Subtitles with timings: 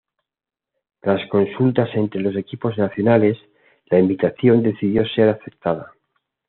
[0.99, 3.37] Tras consultas entre los equipos nacionales,
[3.85, 5.93] la invitación decidió ser aceptada.